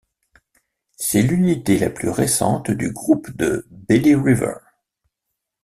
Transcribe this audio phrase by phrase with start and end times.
[0.97, 4.53] C'est l'unité la plus récente du Groupe de Belly River.